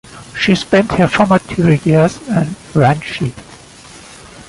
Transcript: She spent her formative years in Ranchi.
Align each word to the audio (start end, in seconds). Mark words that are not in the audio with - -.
She 0.35 0.55
spent 0.55 0.93
her 0.93 1.07
formative 1.07 1.85
years 1.85 2.17
in 2.27 2.55
Ranchi. 2.73 3.31